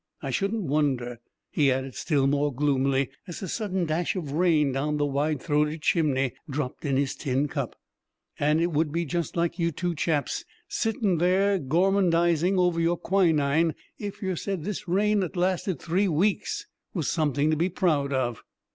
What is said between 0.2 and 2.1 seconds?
I shouldn't wonder," he added